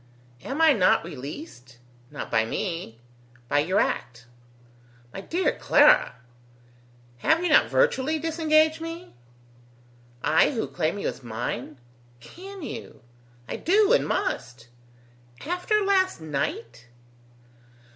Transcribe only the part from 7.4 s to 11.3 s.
you not virtually disengaged me?" "I who claim you as